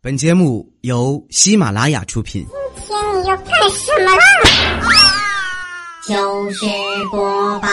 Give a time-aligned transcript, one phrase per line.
[0.00, 2.46] 本节目由喜马拉雅出品。
[2.86, 4.22] 今天你要干什么啦？
[6.06, 6.64] 就是
[7.10, 7.68] 播报。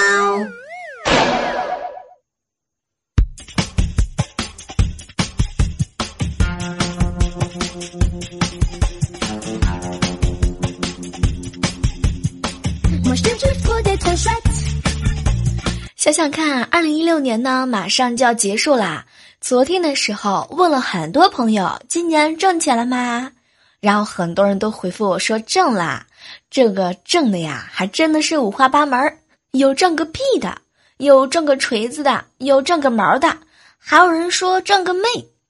[15.96, 19.06] 想想看，二零一六年呢，马上就要结束啦。
[19.46, 23.32] 昨天的时候问了很多朋友，今年挣钱了吗？
[23.80, 26.04] 然后很多人都回复我说挣啦。
[26.50, 29.16] 这个挣的呀，还真的是五花八门儿，
[29.52, 30.58] 有挣个屁的，
[30.98, 33.38] 有挣个锤子的，有挣个毛的，
[33.78, 35.02] 还有人说挣个妹。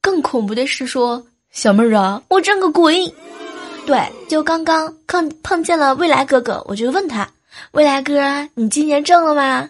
[0.01, 3.09] 更恐怖的是说，小妹儿啊，我挣个鬼。
[3.85, 7.25] 对，就刚刚碰碰见了未来哥哥，我就问他，
[7.71, 8.19] 未来哥，
[8.55, 9.69] 你今年挣了吗？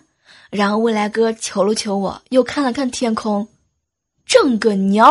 [0.49, 3.47] 然后未来哥求了求我，又看了看天空，
[4.25, 5.03] 挣个牛！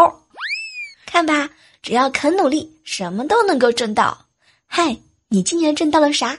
[1.06, 1.48] 看吧，
[1.82, 4.26] 只要肯努力，什么都能够挣到。
[4.66, 4.96] 嗨，
[5.28, 6.36] 你今年挣到了啥？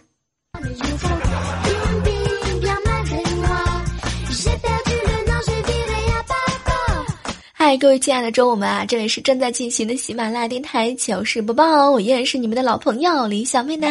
[7.53, 13.87] 嗨，各位亲爱的周五们啊，这里是正在进行的喜马拉雅电台糗事播报，我依然是你们的老朋友李小妹呢。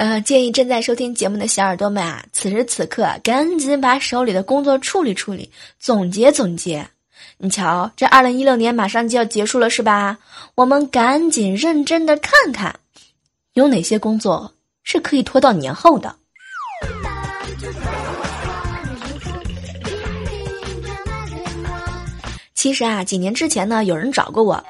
[0.00, 6.88] 呃，建议正在收听节目的小耳朵们啊，此时此刻赶紧把手里的工作处理处理，总结总结。
[7.36, 10.16] 你瞧，这二零一六年马上就要结束了，是吧？
[10.54, 12.74] 我们赶紧认真的看看，
[13.52, 14.50] 有哪些工作
[14.84, 16.16] 是可以拖到年后的。
[22.54, 24.64] 其实啊，几年之前呢，有人找过我，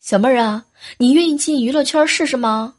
[0.00, 0.64] 小妹儿啊，
[0.98, 2.74] 你愿意进娱乐圈试试吗？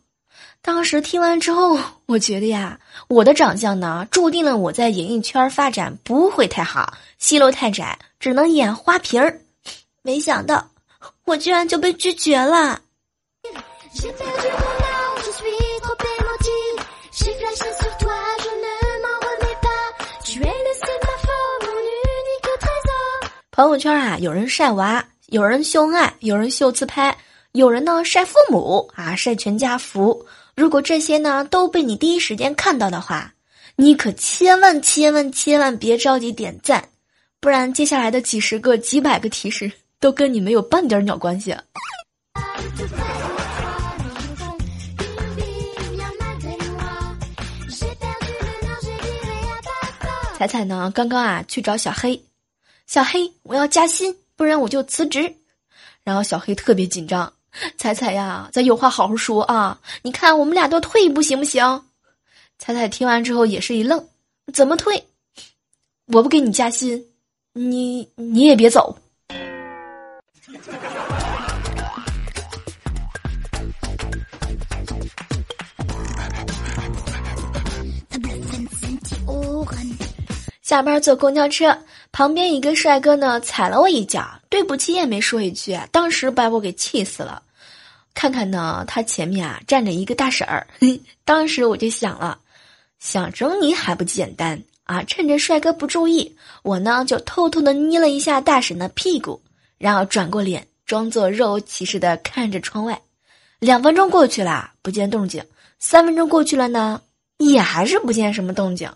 [0.61, 9.39] 当时听完之后，我觉得呀，我的长相呢，注定了我在演艺圈发展不会太好，戏路太窄，只能演花瓶儿。
[10.01, 10.69] 没想到，
[11.23, 12.81] 我居然就被拒绝了。
[23.51, 27.17] 朋友圈啊，有人晒娃，有人秀恩爱，有人秀自拍，
[27.53, 30.25] 有人呢晒父母啊，晒全家福。
[30.59, 33.33] 如果这些呢都被你第一时间看到的话，
[33.77, 36.89] 你可千万千万千万别着急点赞，
[37.39, 39.71] 不然接下来的几十个、几百个提示
[40.01, 41.55] 都跟你没有半点鸟关系。
[50.37, 52.21] 彩彩呢，刚刚啊去找小黑，
[52.85, 55.33] 小黑，我要加薪，不然我就辞职。
[56.03, 57.31] 然后小黑特别紧张。
[57.77, 59.79] 彩彩呀，咱有话好好说啊！
[60.01, 61.83] 你看，我们俩都退一步行不行？
[62.57, 64.05] 彩彩听完之后也是一愣，
[64.53, 65.03] 怎么退？
[66.07, 67.05] 我不给你加薪，
[67.53, 68.97] 你你也别走。
[80.61, 81.75] 下班坐公交车，
[82.11, 87.41] 旁边一个帅哥呢踩了我一脚，对不起也没说一句，当时把我给气死了。
[88.19, 90.67] 看看呢，他前面啊站着一个大婶儿，
[91.23, 92.37] 当时我就想了，
[92.99, 95.01] 想整你还不简单啊！
[95.03, 99.41] 趁着帅哥不注意，我呢就偷偷的捏了一下大婶的屁股，
[99.77, 102.99] 然后转过脸，装作若无其事的看着窗外。
[103.59, 105.41] 两分钟过去了，不见动静；
[105.79, 107.01] 三分钟过去了呢，
[107.37, 108.91] 也还是不见什么动静。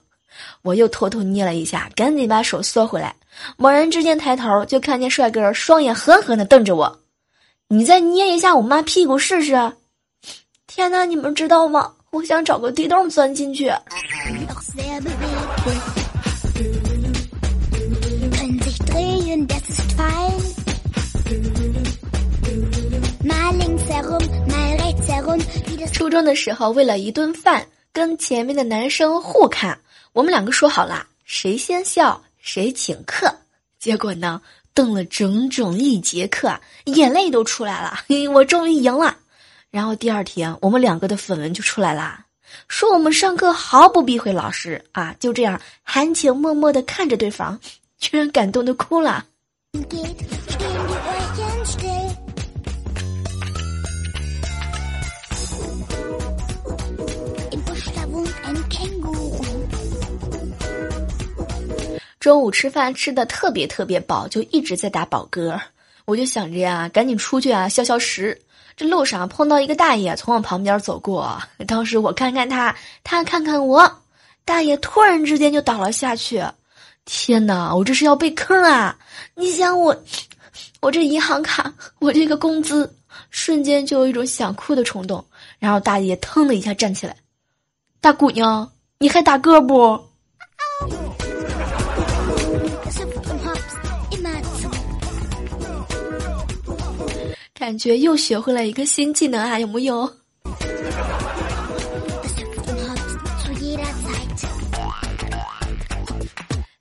[0.63, 3.15] 我又偷偷捏了一下，赶紧把手缩回来。
[3.55, 6.99] 猛然之间抬头，就看见帅哥双眼狠狠的瞪着我
[7.73, 9.53] ：“你再捏一下我妈屁股试试！”
[10.67, 11.91] 天哪，你们知道吗？
[12.11, 13.73] 我想找个地洞钻进去。
[25.91, 29.75] 初中的时候，为了一顿饭，跟前面的男生互看。
[30.11, 33.35] 我们两个说好了，谁先笑谁请客。
[33.79, 34.39] 结果呢，
[34.73, 37.99] 瞪了整整一节课，眼泪都出来了。
[38.07, 39.15] 嘿，我终于赢了。
[39.69, 42.25] 然后第二天，我们两个的绯闻就出来啦，
[42.67, 47.59] 说我们上课毫不避讳老师啊，就这样含情脉脉的看着对方，
[47.97, 49.25] 居然感动的哭了。
[62.23, 65.59] 中午吃饭吃的特别特别饱，就一直在打饱嗝。
[66.05, 68.41] 我就想着呀，赶紧出去啊消消食。
[68.77, 71.37] 这路上碰到一个大爷从我旁边走过，
[71.67, 72.73] 当时我看看他，
[73.03, 74.03] 他看看我，
[74.45, 76.41] 大爷突然之间就倒了下去。
[77.03, 78.97] 天哪，我这是要被坑啊！
[79.35, 79.93] 你想我，
[80.79, 82.95] 我这银行卡，我这个工资，
[83.31, 85.25] 瞬间就有一种想哭的冲动。
[85.59, 87.17] 然后大爷腾的一下站起来，
[87.99, 90.12] 大姑娘，你还打嗝不？
[97.63, 100.03] 感觉又学会了一个新技能啊，有木有？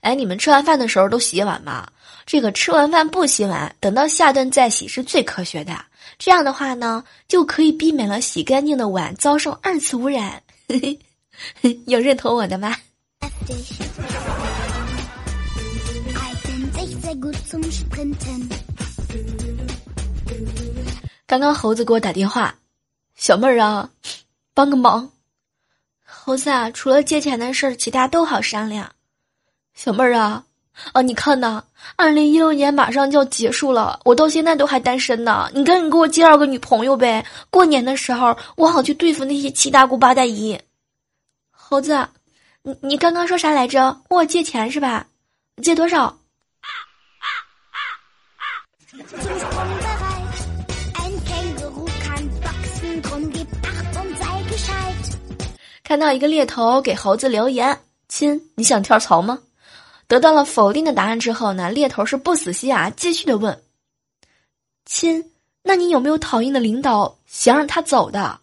[0.00, 1.86] 哎，你们吃完饭的时候都洗碗吗？
[2.26, 5.72] 这个吃完饭不洗碗，等到下顿再洗是最科学的。
[6.18, 10.42] 这样的话呢，就可以避免了洗干净的碗遭受二次污染。
[11.86, 12.74] 有认同我的吗？
[21.32, 22.56] 刚刚猴子给我打电话，
[23.14, 23.88] 小妹儿啊，
[24.52, 25.10] 帮个忙。
[26.04, 28.92] 猴子啊，除了借钱的事儿，其他都好商量。
[29.72, 30.44] 小妹儿啊，
[30.92, 31.64] 啊，你看呐，
[31.96, 35.50] 二零一六年马上就要结束了，我到现在都还单身呢。
[35.54, 40.60] 你赶紧给我介绍个女朋友呗，过年的时候我好去对付那些七大姑八大姨。
[41.50, 42.10] 猴子，
[42.60, 44.02] 你你刚刚说啥来着？
[44.10, 45.06] 问我借钱是吧？
[45.62, 46.02] 借多少？
[46.02, 46.68] 啊
[47.20, 47.26] 啊
[47.70, 47.78] 啊
[48.36, 49.91] 啊
[55.92, 57.78] 看到一个猎头给猴子留言
[58.08, 59.38] ：“亲，你想跳槽吗？”
[60.08, 63.62] 得到了否定的答案之后呢，猎头是不死心啊，继续的问
[64.88, 65.22] ：“亲，
[65.62, 68.40] 那你有没有讨厌的领导想让他走的？”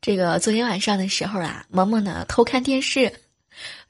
[0.00, 3.12] 这个昨天晚上的时候啊，萌萌呢偷看电视。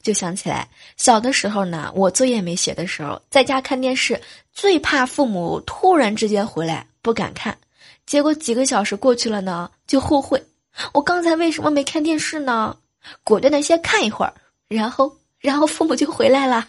[0.03, 4.21] 就想起来，小的时候呢，我作业没写的时候，在家看电视，
[4.53, 7.57] 最怕父母突然之间回来，不敢看。
[8.05, 10.43] 结果几个小时过去了呢，就后悔，
[10.93, 12.77] 我刚才为什么没看电视呢？
[13.25, 14.35] 果断的先看一会儿，
[14.69, 16.69] 然后，然后父母就回来了。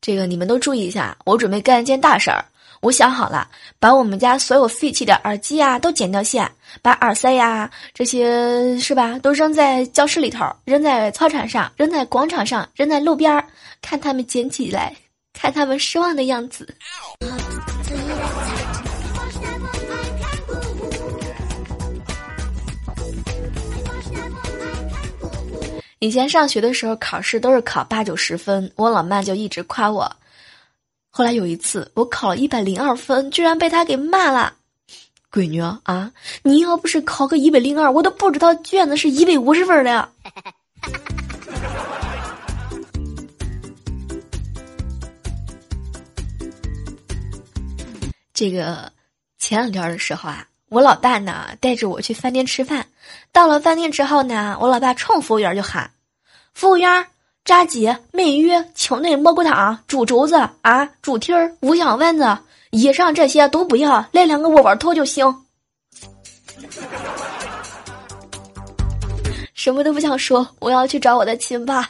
[0.00, 2.44] 这个你们都注意一下，我准备干一件大事儿。
[2.86, 3.48] 我想好了，
[3.80, 6.48] 把我们家所有废弃的耳机啊都剪掉线，
[6.82, 13.44] 把耳塞呀这些是吧，都扔在教室里头，扔在操场上，扔在广场上，扔在路边儿，
[13.82, 14.94] 看他们捡起来，
[15.32, 16.76] 看他们失望的样子。
[25.98, 30.08] 以前上学的时候，考试都是考八九十分，我老妈就一直夸我。
[31.16, 34.52] 后来有一次，我考了一百零二分，居然被他给骂了。
[35.32, 40.06] 闺女啊，你要不是考个一百零二，我都不知道卷子是一百五十分的。
[48.34, 48.92] 这个
[49.38, 52.86] 前两天的时候啊，我老爸呢带着我去饭店吃饭，
[53.32, 55.90] 到了饭店之后呢，我老爸冲服务员就喊
[56.52, 57.06] ：“服务员。”
[57.46, 62.36] 炸鸡、美鱼、清炖蘑菇汤、猪肘子啊、猪蹄儿、五香丸子，
[62.70, 65.24] 以上这些都不要，来两个窝窝头就行。
[69.54, 71.88] 什么都不想说，我要去找我的亲爸。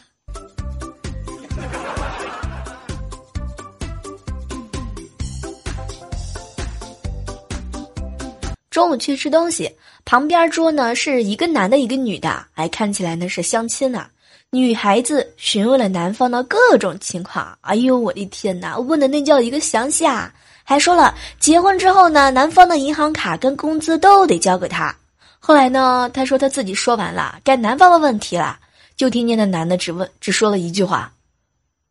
[8.69, 14.07] 中午去吃东西，旁边桌呢是一个男的，一个女的，哎，看起来呢是相亲呢。
[14.53, 20.33] 女孩子询问了男方的各种情况，哎呦我的天哪，问的那叫一个详细啊！
[20.62, 24.95] 还说了结婚之后呢，男方的银行卡跟工资都得交给他。
[25.38, 28.59] 后来呢，他说他自己说完了，该男方的问题了，
[28.97, 31.12] 就听见那男的只问只说了一句话：“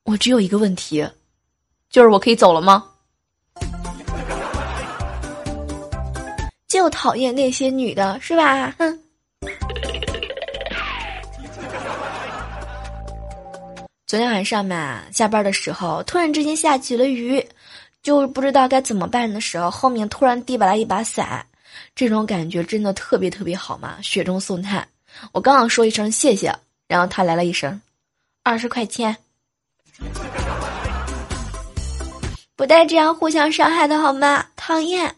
[0.04, 1.08] 我只有一个问题，
[1.90, 2.84] 就是我可以走了吗？”
[6.68, 8.74] 就讨厌那些女的，是吧？
[8.80, 9.05] 哼。
[14.08, 17.44] 昨天晚上嘛，下班的时候突然之间下起了雨，
[18.04, 21.44] 就不知道该怎么办的时候，后面突然递过来一把伞，
[21.96, 24.88] 这种感觉真的特别特别好嘛，雪中送炭。
[25.32, 26.56] 我刚刚说一声谢谢，
[26.88, 27.82] 然后他来了一声，
[28.44, 29.18] 二十块钱，
[32.56, 34.46] 不带这样互相伤害的好吗？
[34.56, 35.16] 讨厌。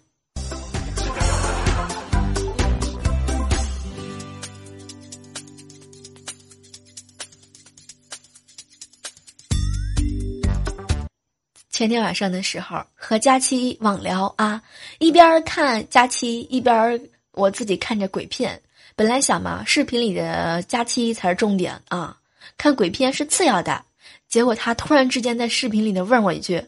[11.78, 14.60] 前天晚上的时候和佳期网聊啊，
[14.98, 17.00] 一边看佳期一边
[17.34, 18.60] 我自己看着鬼片。
[18.96, 22.18] 本来想嘛，视频里的佳期才是重点啊，
[22.58, 23.80] 看鬼片是次要的。
[24.28, 26.60] 结果他突然之间在视频里的问我一句：“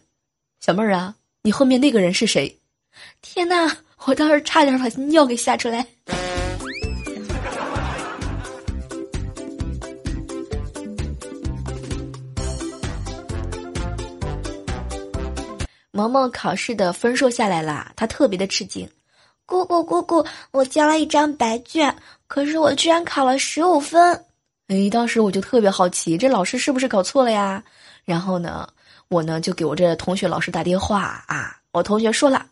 [0.61, 2.59] 小妹儿啊，你后面那个人是谁？”
[3.23, 3.77] 天哪！
[4.05, 5.87] 我当时差点把尿给吓出来。
[15.99, 18.89] 萌萌考试的分数下来啦，她特别的吃惊。
[19.45, 21.93] 姑姑姑姑，我交了一张白卷，
[22.25, 24.13] 可是我居然考了十五分。
[24.67, 27.61] 哎，当时我就特别好奇，这老师是不是搞错了呀？
[28.05, 28.65] 然后呢，
[29.09, 32.45] 我呢就给我这同学老师打电话啊，我同学说了，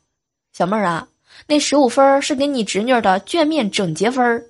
[0.52, 1.08] 小妹儿啊。
[1.48, 4.44] 那十五分是给你侄女的卷面整洁分儿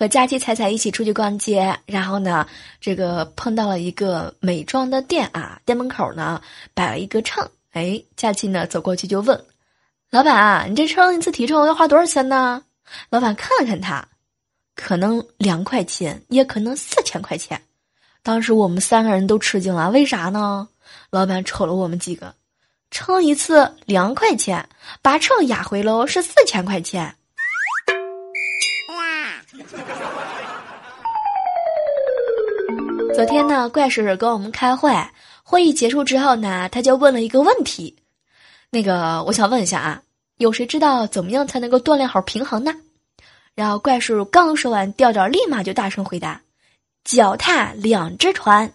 [0.00, 2.46] 和佳琪彩彩一起出去逛街，然后呢，
[2.80, 6.40] 这个碰到了一个美妆的店啊，店门口呢
[6.72, 7.46] 摆了一个秤。
[7.72, 9.44] 哎，佳琪呢走过去就问
[10.08, 12.62] 老板：“你这称一次体重要花多少钱呢？”
[13.10, 14.08] 老板看了看他，
[14.74, 17.60] 可能两块钱，也可能四千块钱。
[18.22, 20.66] 当时我们三个人都吃惊了，为啥呢？
[21.10, 22.34] 老板瞅了我们几个，
[22.90, 24.66] 称一次两块钱，
[25.02, 27.16] 把秤压回喽是四千块钱。
[33.14, 34.92] 昨天呢，怪叔叔跟我们开会，
[35.42, 37.96] 会议结束之后呢，他就问了一个问题，
[38.70, 40.02] 那个我想问一下啊，
[40.38, 42.74] 有谁知道怎么样才能够锻炼好平衡呢？
[43.54, 46.40] 然后怪叔叔刚说完，调调立马就大声回答。
[47.04, 48.72] 脚踏两只船。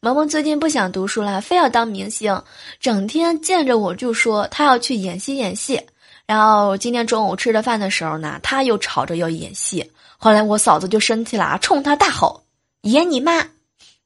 [0.00, 2.40] 萌萌最近不想读书了，非要当明星，
[2.78, 5.84] 整天见着我就说他要去演戏演戏。
[6.24, 9.90] 然后今天中午吃着饭的时候呢，他又吵着要演戏。
[10.16, 12.44] 后来我嫂子就生气了，冲他大吼
[12.82, 13.44] ：“演你妈！”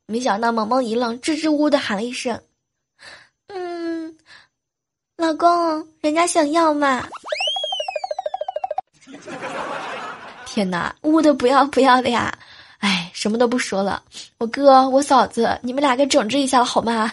[0.07, 2.41] 没想到萌萌一愣，支支吾吾的喊了一声。
[3.49, 4.17] 嗯
[5.19, 7.07] 老公，人家想要嘛？
[10.47, 12.33] 天哪，污的不要不要的呀！
[13.23, 14.03] 哎，什么都不说了，
[14.39, 17.13] 我哥我嫂子，你们俩给整治一下了好吗？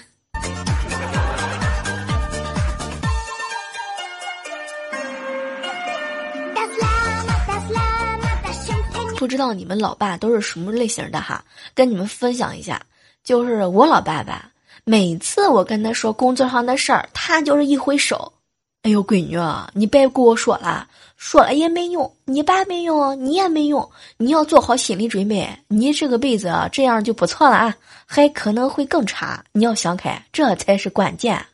[9.19, 11.43] 不知道你们老爸都是什么类型的哈？
[11.75, 12.81] 跟你们分享一下，
[13.23, 14.49] 就是我老爸爸。
[14.85, 18.33] 每次我跟他说工作上的事儿，他就是一挥手，
[18.83, 19.37] 哎呦，闺女，
[19.73, 31.45] 你别跟我说了，说了也没用，你爸没用，你也没用，你要做好心理准备，你这个辈子这样就不错了啊，还可能会更差，你要想开，这才是关键。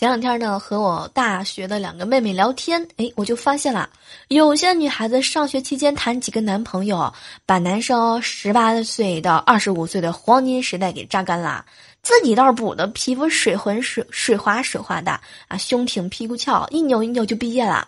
[0.00, 3.90] 前两天呢，和我大学的两个妹妹聊天，哎，我就发现了，
[4.28, 7.12] 有些女孩子上学期间谈几个男朋友，
[7.44, 11.62] 把男生十八岁到二十五岁的黄金时代给榨干了，
[12.02, 17.86] 自己倒是补的皮肤水浑水水滑水滑的啊，胸挺屁股翘，一扭一扭就毕业了，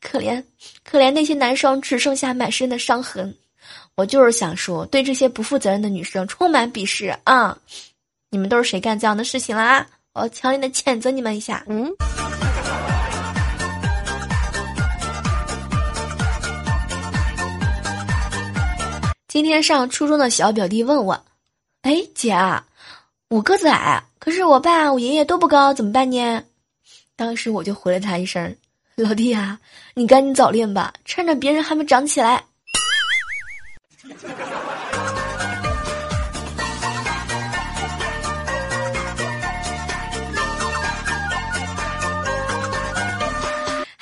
[0.00, 0.42] 可怜
[0.82, 3.32] 可怜那些男生只剩下满身的伤痕。
[3.94, 7.56] 我就是想说，对这些不负责任的女生充满鄙视啊！
[8.30, 9.86] 你们都是谁干这样的事情了啊？
[10.14, 11.64] 我强烈的谴责你们一下。
[11.66, 11.90] 嗯。
[19.26, 21.24] 今天上初中的小表弟问我
[21.80, 22.36] ：“哎，姐，
[23.28, 26.42] 我个子矮，可是我爸、我爷爷都不高，怎么办呢？”
[27.16, 28.54] 当时我就回了他一声
[28.96, 29.58] ：“老弟啊，
[29.94, 32.44] 你赶紧早恋吧，趁着别人还没长起来。”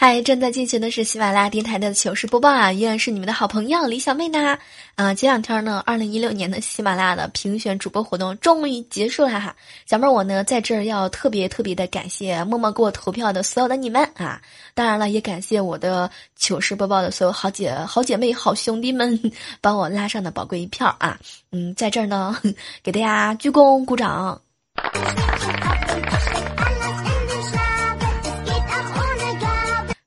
[0.02, 4.57] 嗨，正在进行的是喜马拉雅电台的糗事播报啊，依然是你们的好朋友李小妹呢。
[4.95, 9.54] 啊，前两天呢，二零一六年的喜马拉雅的评选主播活动终于结束了哈。
[9.85, 14.40] 小妹儿我呢，在这儿要特别特别的感谢默默给我投票的所有的你们啊，
[14.73, 19.21] 当然了，也感谢我的糗事播报的所有好姐好姐妹好兄弟们
[19.61, 21.21] 帮我拉上的宝贵一票啊。
[21.52, 22.35] 嗯，在这儿呢，
[22.83, 24.40] 给大家鞠躬鼓掌。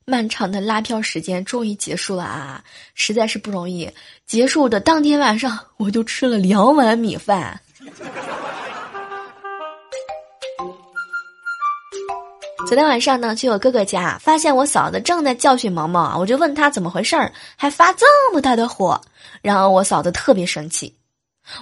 [0.06, 3.90] 漫长的拉票时间终于结束了啊，实在是不容易。
[4.26, 7.60] 结束的当天晚上，我就吃了两碗米饭。
[12.68, 19.00] 昨天晚上呢，去我哥哥家，发现我嫂子正在教训萌萌，我就问他怎么回事儿，还发这么大的火。
[19.42, 20.96] 然后我嫂子特别生气，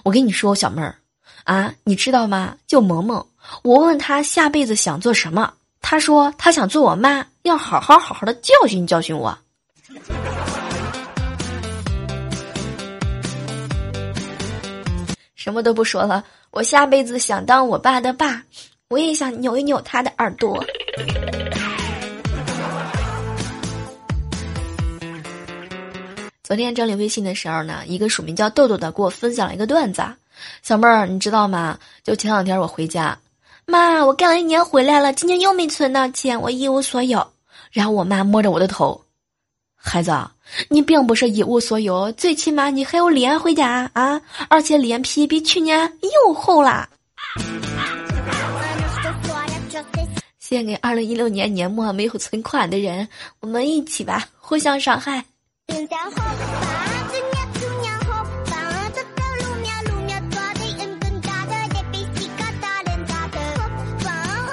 [0.03, 0.95] 我跟你说，小妹儿，
[1.43, 2.55] 啊，你知道吗？
[2.67, 3.25] 就萌萌，
[3.63, 5.53] 我问他下辈子想做什么。
[5.81, 9.37] 他说他想做我妈，要好好好好的教训教训我。
[15.35, 18.43] 什么都不说了，我下辈子想当我爸的爸，
[18.89, 20.63] 我也想扭一扭他的耳朵。
[26.43, 30.03] 昨天整理微信的时候呢，一个署名叫豆豆的给我分享了一个段子。
[30.61, 31.79] 小妹儿，你知道吗？
[32.03, 33.17] 就前两天我回家，
[33.65, 37.25] 妈，我干了一年回来了，今年又没存到钱，我一无所有。
[37.71, 39.01] 然后我妈摸着我的头，
[39.75, 40.11] 孩子，
[40.67, 44.21] 你并不是一无所有，最起码你还有脸回家啊！
[44.49, 46.89] 而且脸皮比去年又厚了。
[50.39, 53.07] 献给二零一六年年末没有存款的人，
[53.39, 55.23] 我们一起吧，互相伤害。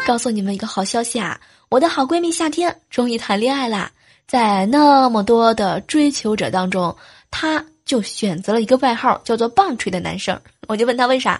[0.09, 1.39] 告诉你们一个好消息啊！
[1.69, 3.91] 我的好闺蜜夏天终于谈恋爱啦，
[4.27, 6.97] 在那么多的追求者当中，
[7.31, 10.41] 她就选择了一个外号叫做“棒槌”的男生。
[10.67, 11.39] 我就问她为啥，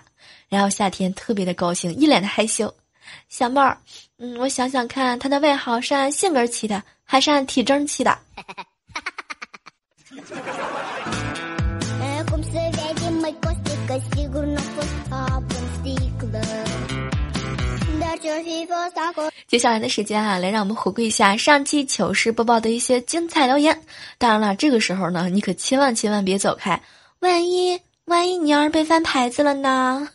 [0.51, 2.75] 然后夏天特别的高兴，一脸的害羞。
[3.31, 3.79] 小妹儿，
[4.19, 8.19] 嗯，我想想看，他的外号是按性格起的，还是按体征起的？
[19.47, 23.81] 接下来的时间啊，来让我们回顾一下上期糗事播报的一些精彩留言。
[24.19, 26.81] 当然了，这个时候呢，你可千万千万别走开，
[27.21, 30.09] 万一万一你要是被翻牌子了呢？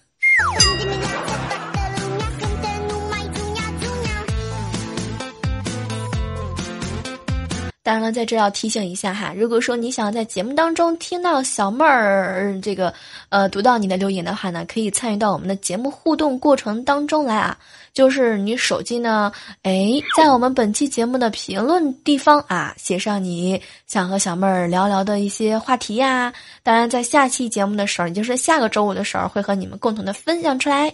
[7.85, 12.93] 当然了，在这要提醒一下哈，如果说你想在节目当中听到小妹儿这个
[13.27, 17.57] 呃读到你的留言的话呢，可以参与到我们的节目互动过程当中来啊。
[17.93, 19.31] 就是你手机呢，
[19.61, 26.33] 哎，在我们本期节目的评论地方啊，写上你想和小妹儿聊聊的一些话题呀。
[26.63, 30.91] 当然，在下期节目的时候，也就是下个周五的时候，会和你们共同的分享出来。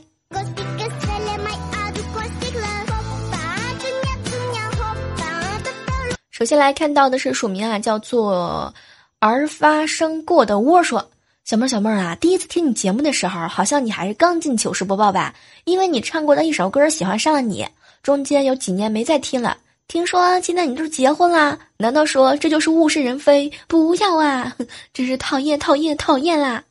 [6.32, 8.74] 首先来看到的是署名啊，叫做
[9.20, 11.10] “儿发生过的窝”说
[11.50, 15.34] ：“小妹儿，小妹儿啊，第一次听你节目的时候，好像你还是刚进糗事播报吧？
[15.64, 17.66] 因为你唱过的一首歌喜欢上了你，
[18.04, 19.58] 中间有几年没再听了。
[19.88, 21.58] 听说现在你都结婚啦？
[21.78, 23.52] 难道说这就是物是人非？
[23.68, 24.56] 不要啊，
[24.94, 26.64] 真是讨厌讨厌讨厌啦！”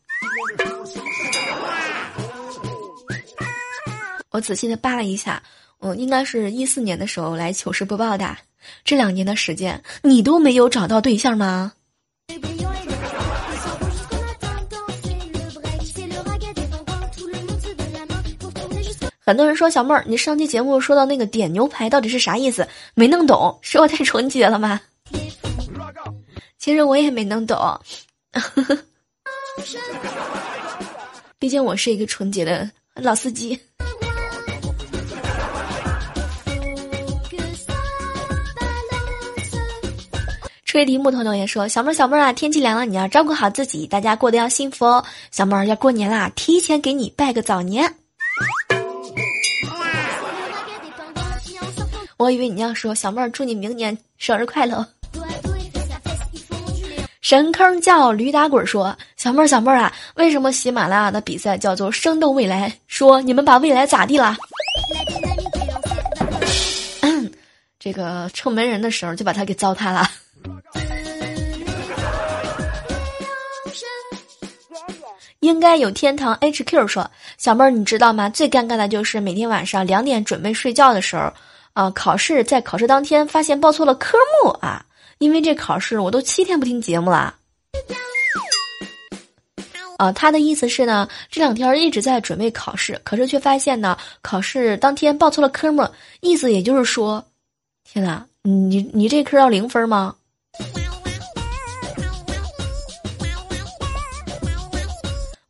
[4.31, 5.43] 我仔细的扒了一下，
[5.81, 8.37] 嗯，应该是一四年的时候来糗事播报的。
[8.85, 11.73] 这两年的时间，你都没有找到对象吗？
[19.29, 22.67] 很多人说小妹儿，你上期节目说到那个点牛排到底是啥意思？
[22.95, 24.81] 没弄懂，是我太纯洁了吗？
[26.59, 27.79] 其实我也没弄懂，
[31.39, 33.61] 毕竟我是一个纯洁的老司机。
[40.65, 45.05] 吹笛木头头也说：“小妹儿，小妹儿啊，天气凉了，你要照顾好自己，大家过得要幸福哦。
[45.31, 47.95] 小妹儿要过年啦，提前给你拜个早年。”
[52.19, 54.85] 我以为你要说小妹儿，祝你明年生日快乐。
[57.21, 62.73] 神坑叫驴打滚说：“小妹儿，小妹儿啊，为什么喜马拉雅的比赛叫做生动未来？
[62.89, 64.37] 说你们把未来咋地了？”
[67.79, 70.11] 这个称门人的时候就把他给糟蹋了。
[75.39, 78.29] 应该有天堂 HQ 说：“小妹儿，你知道吗？
[78.29, 81.33] 最尴尬的就是每天晚上两点准备睡觉的时候，
[81.79, 84.85] 啊，考试在考试当天发现报错了科目啊！
[85.19, 87.33] 因为这考试我都七天不听节目了。
[89.97, 95.89] 啊，他的意思是呢，这两天一直在准备考试，可是却发现呢，考试当天报错了科目，
[96.21, 97.25] 意思也就是说，
[97.85, 100.17] 天哪，你你这科要零分吗？”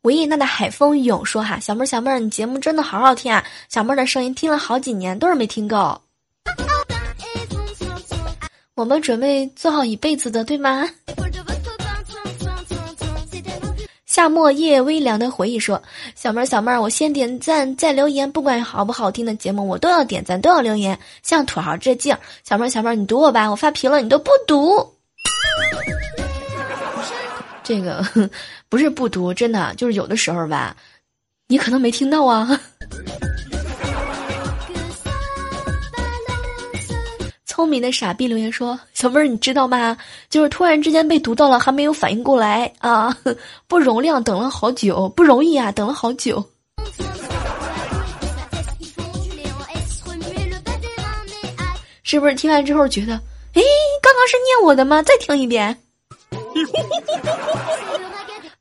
[0.03, 3.43] 维也纳的海风涌说：“哈，小妹儿，小妹儿，你节目真的好好听啊！
[3.67, 5.99] 小妹儿的声音听了好几年，都是没听够。
[8.79, 10.87] 我们准备做好一辈子的，对吗？”
[14.07, 15.83] 夏末夜微凉的回忆说
[16.15, 20.97] ：“小妹儿，小妹儿，我先点赞再留言，不管好不好听的节目，我都要点赞，都要留言。
[21.23, 24.93] 像土豪这劲儿，小妹儿，小妹儿，你读我吧，我发评论你都不读。”
[27.61, 28.01] 这个
[28.69, 30.73] 不是不读，真的就是有的时候吧，
[31.49, 32.57] 你可能没听到啊。
[37.59, 39.97] 聪明的傻逼留言说：“小妹儿，你知道吗？
[40.29, 43.13] 就是突然之间被读到了，还没有反应过来啊！
[43.67, 46.41] 不容量，等了好久，不容易啊，等了好久。”
[52.01, 53.61] 是不是听完之后觉得，哎，
[54.01, 55.03] 刚刚是念我的吗？
[55.03, 55.75] 再听一遍。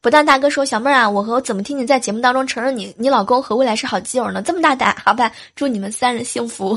[0.00, 4.42] 不但大哥说小妹儿啊，我和我怎么听你在节目当中承认你你老公和未来是好基友呢？
[4.42, 6.76] 这么大胆，好吧，祝你们三人幸福。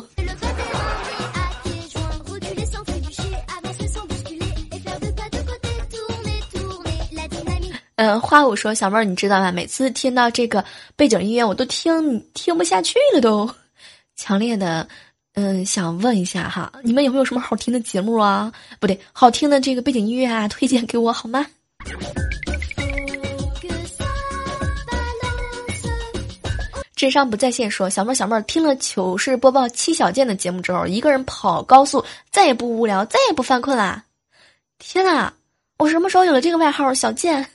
[8.02, 9.52] 嗯，花舞说小妹儿，你知道吗？
[9.52, 13.48] 每次听到这个背景音乐，我都听听不下去了，都
[14.16, 14.88] 强烈的
[15.36, 18.52] 嗯想问一下哈，你们有没有什么好听的节目啊？
[18.80, 21.46] 不对，好听的这个背景音乐啊，推荐给我好吗？
[26.96, 34.04] 智商不在线说小妹儿小妹儿听了糗事播报七小贱的节目之后，一个人跑高速，再也不无聊，再也不犯困啦！
[34.80, 35.32] 天哪，
[35.78, 37.46] 我什么时候有了这个外号小贱？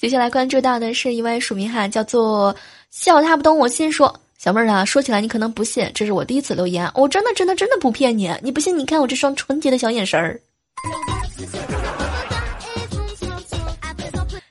[0.00, 2.56] 接下来关注到的是一位署名哈，叫做
[2.88, 10.40] 笑他不懂我心说小妹儿啊，说起来你可能不信，这是我第一次留言，我真的真的真的不骗你，你不信你看我这双纯洁的小眼神儿。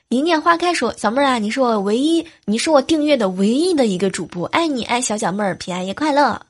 [0.08, 6.40] 一念花开说：“小妹儿啊，你是我唯一，你是我订阅的唯一的一个主播，爱你爱小小妹儿，平安夜快乐。”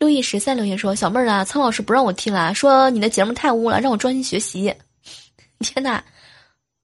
[0.00, 4.74] 路易十三留言说：“小妹儿啊，苍老师不让我听了，说你的节目太污了，让我专心学习。”
[5.64, 6.02] 天呐，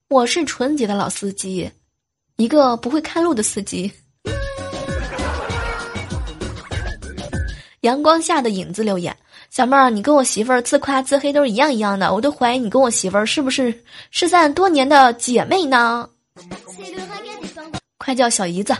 [0.08, 1.70] 我是纯洁的老司机，
[2.36, 3.92] 一个不会看路的司机。
[7.82, 9.14] 阳光下的影子留言。
[9.50, 13.74] 小妹儿，你跟我媳妇儿自夸自黑都是一样一样的，我都怀疑你跟我媳妇儿是不是
[14.10, 16.08] 失散多年的姐妹呢？
[17.98, 18.74] 快叫小姨子！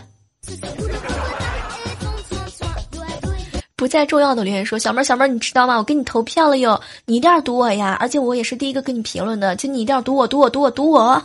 [3.81, 5.75] 不再重要的留言说：“小妹儿，小妹儿，你知道吗？
[5.75, 7.97] 我给你投票了哟，你一定要读我呀！
[7.99, 11.23] 而且我也是第一个给你评论的，请你一定要读我，读我，读我，读我！”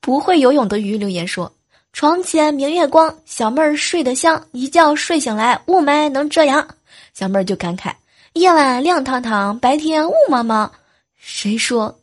[0.00, 1.52] 不会游泳的鱼留言说。
[1.92, 4.42] 床前明月光，小妹儿睡得香。
[4.52, 6.66] 一觉睡醒来，雾霾能遮阳。
[7.12, 7.92] 小妹儿就感慨：
[8.32, 10.70] 夜晚亮堂堂，白天雾茫茫。
[11.18, 12.00] 谁说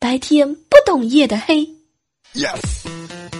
[0.00, 1.64] 白天不懂夜的黑
[2.34, 3.35] ？Yes。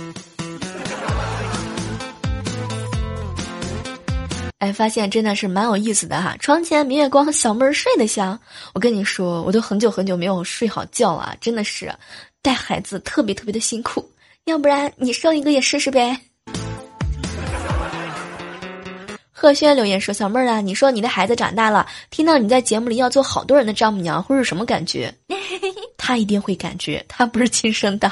[4.58, 6.34] 哎，发现真的是蛮有意思的哈。
[6.40, 8.38] 床前明月光，小妹儿睡得香。
[8.72, 11.92] 我跟你说，我都很久很久没有睡好觉了，真的是
[12.40, 14.02] 带孩子特别特别的辛苦。
[14.46, 16.18] 要不然你生一个也试试呗。
[19.30, 25.12] 贺轩留言说：“小妹儿啊，你说你的孩子长大了，听到你在节目里要做好多人的丈母娘，会是什么感觉？
[25.98, 28.10] 他一定会感觉他不是亲生的。”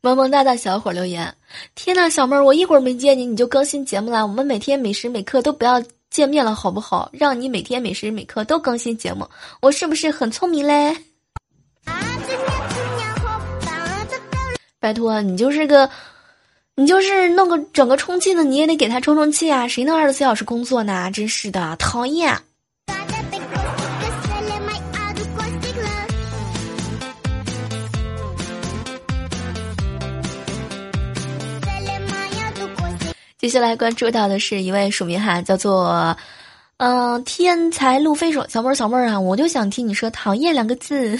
[0.00, 1.34] 萌萌哒的小伙留言
[1.74, 4.26] ：“天呐，小妹儿，我一会儿没见你，你就更新节目了。
[4.26, 7.08] 我们每天每时每刻都不要。”见面了好不好？
[7.12, 9.24] 让你每天每时每刻都更新节目，
[9.62, 10.92] 我是不是很聪明嘞？
[14.80, 15.88] 拜托，你就是个，
[16.74, 19.68] 你就是弄个整个充气的，你也得给他充充气啊！
[19.68, 21.08] 谁能二十四小时工作呢？
[21.12, 22.36] 真是的，讨厌。
[33.40, 36.14] 接下来关注到的是一位署名哈，叫做，
[36.76, 41.18] 嗯，天才路飞说：“小妹儿，小妹儿啊，我就想听你说讨厌两个字。”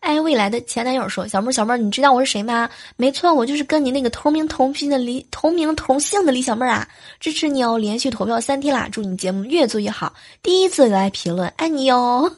[0.00, 2.68] 爱未来的前男友说：“小妹儿，小妹儿，你知道我是谁吗？
[2.96, 6.88] 没错，我就是跟你那个同名同姓的李同名同姓的李小妹儿啊，
[7.20, 7.78] 支持你哦！
[7.78, 10.12] 连续投票三天啦，祝你节目越做越好。
[10.42, 12.28] 第一次来评论，爱你哟。”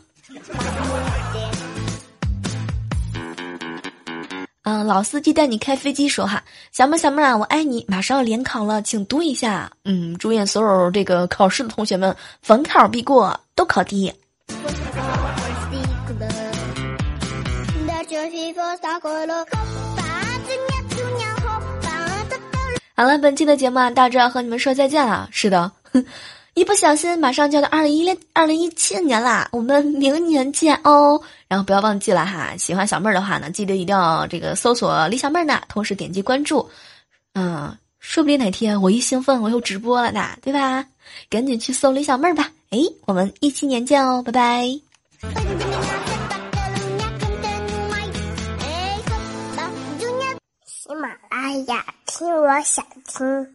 [4.65, 9.71] 嗯，老司机带你开飞机说哈，小妹小妹啊，我爱你，马上要联考了，请读一下。
[9.85, 14.11] 嗯，祝愿所有这个考试的同学们逢考必过，都考第一。
[22.97, 25.29] 好了，本期的节目啊，大致要和你们说再见了。
[25.31, 25.71] 是的。
[26.55, 31.21] 一不小心，马上就要到二零一零二零一七年啦，我们明年见哦！
[31.55, 36.69] 然后不要忘记了哈，喜欢小妹儿的话呢，记得一定要这个搜索李小妹儿呢，同时点击关注，
[37.35, 40.85] 嗯，说不定哪天我一兴奋我又直播了呢，对吧？
[41.31, 42.51] 赶紧去搜李小妹儿吧！
[42.71, 44.67] 哎，我们一七年见哦，拜拜！
[50.67, 53.55] 喜马拉雅听，我想听。